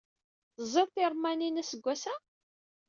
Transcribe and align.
Teẓẓiḍ 0.55 0.87
tiṛemmanin 0.91 1.61
aseggas-a? 1.61 2.13